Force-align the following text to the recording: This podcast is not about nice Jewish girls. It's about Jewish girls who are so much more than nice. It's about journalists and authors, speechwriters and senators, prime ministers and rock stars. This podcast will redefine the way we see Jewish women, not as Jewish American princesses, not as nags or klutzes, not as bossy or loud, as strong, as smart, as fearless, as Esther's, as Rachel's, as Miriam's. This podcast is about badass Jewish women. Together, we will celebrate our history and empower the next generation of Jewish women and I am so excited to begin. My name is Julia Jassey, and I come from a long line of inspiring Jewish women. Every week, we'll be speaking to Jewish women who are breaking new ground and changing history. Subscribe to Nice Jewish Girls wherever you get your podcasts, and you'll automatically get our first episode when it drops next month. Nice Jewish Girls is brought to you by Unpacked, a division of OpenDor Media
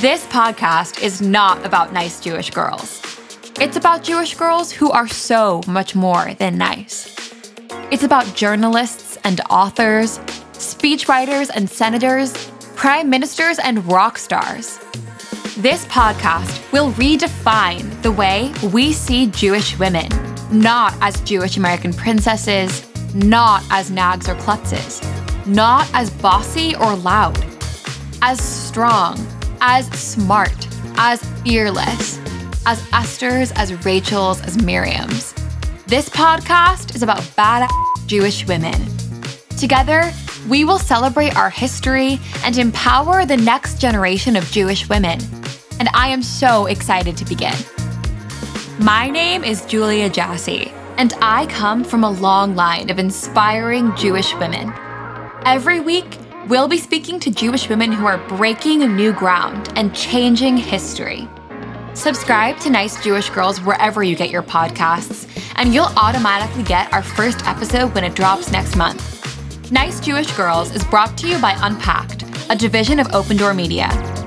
This 0.00 0.24
podcast 0.26 1.02
is 1.02 1.20
not 1.20 1.66
about 1.66 1.92
nice 1.92 2.20
Jewish 2.20 2.50
girls. 2.50 3.02
It's 3.60 3.76
about 3.76 4.04
Jewish 4.04 4.36
girls 4.36 4.70
who 4.70 4.92
are 4.92 5.08
so 5.08 5.60
much 5.66 5.96
more 5.96 6.34
than 6.34 6.56
nice. 6.56 7.18
It's 7.90 8.04
about 8.04 8.32
journalists 8.36 9.18
and 9.24 9.40
authors, 9.50 10.18
speechwriters 10.52 11.50
and 11.52 11.68
senators, 11.68 12.32
prime 12.76 13.10
ministers 13.10 13.58
and 13.58 13.84
rock 13.90 14.18
stars. 14.18 14.78
This 15.56 15.84
podcast 15.86 16.70
will 16.70 16.92
redefine 16.92 18.00
the 18.02 18.12
way 18.12 18.52
we 18.72 18.92
see 18.92 19.26
Jewish 19.26 19.76
women, 19.80 20.06
not 20.52 20.94
as 21.00 21.20
Jewish 21.22 21.56
American 21.56 21.92
princesses, 21.92 22.86
not 23.16 23.64
as 23.72 23.90
nags 23.90 24.28
or 24.28 24.36
klutzes, 24.36 25.02
not 25.44 25.90
as 25.92 26.08
bossy 26.08 26.76
or 26.76 26.94
loud, 26.94 27.44
as 28.22 28.40
strong, 28.40 29.18
as 29.60 29.86
smart, 29.98 30.68
as 30.96 31.22
fearless, 31.42 32.18
as 32.66 32.86
Esther's, 32.92 33.52
as 33.52 33.72
Rachel's, 33.84 34.40
as 34.42 34.62
Miriam's. 34.62 35.34
This 35.86 36.08
podcast 36.08 36.94
is 36.94 37.02
about 37.02 37.20
badass 37.36 37.70
Jewish 38.06 38.46
women. 38.46 38.86
Together, 39.56 40.12
we 40.48 40.64
will 40.64 40.78
celebrate 40.78 41.36
our 41.36 41.50
history 41.50 42.18
and 42.44 42.56
empower 42.56 43.26
the 43.26 43.36
next 43.36 43.80
generation 43.80 44.36
of 44.36 44.44
Jewish 44.50 44.88
women 44.88 45.18
and 45.78 45.88
I 45.94 46.08
am 46.08 46.22
so 46.22 46.66
excited 46.66 47.16
to 47.18 47.24
begin. 47.24 47.54
My 48.80 49.08
name 49.10 49.44
is 49.44 49.64
Julia 49.64 50.10
Jassey, 50.10 50.72
and 50.96 51.12
I 51.20 51.46
come 51.46 51.84
from 51.84 52.04
a 52.04 52.10
long 52.10 52.54
line 52.54 52.90
of 52.90 52.98
inspiring 52.98 53.94
Jewish 53.96 54.34
women. 54.34 54.72
Every 55.44 55.80
week, 55.80 56.18
we'll 56.48 56.68
be 56.68 56.78
speaking 56.78 57.20
to 57.20 57.30
Jewish 57.30 57.68
women 57.68 57.92
who 57.92 58.06
are 58.06 58.18
breaking 58.28 58.80
new 58.96 59.12
ground 59.12 59.70
and 59.76 59.94
changing 59.94 60.56
history. 60.56 61.28
Subscribe 61.94 62.58
to 62.60 62.70
Nice 62.70 63.02
Jewish 63.02 63.28
Girls 63.30 63.60
wherever 63.60 64.02
you 64.02 64.16
get 64.16 64.30
your 64.30 64.42
podcasts, 64.42 65.28
and 65.56 65.74
you'll 65.74 65.92
automatically 65.96 66.62
get 66.62 66.92
our 66.92 67.02
first 67.02 67.44
episode 67.46 67.94
when 67.94 68.04
it 68.04 68.14
drops 68.14 68.50
next 68.50 68.76
month. 68.76 69.70
Nice 69.70 70.00
Jewish 70.00 70.30
Girls 70.36 70.74
is 70.74 70.84
brought 70.84 71.18
to 71.18 71.28
you 71.28 71.38
by 71.38 71.54
Unpacked, 71.60 72.24
a 72.50 72.56
division 72.56 72.98
of 72.98 73.08
OpenDor 73.08 73.54
Media 73.54 74.17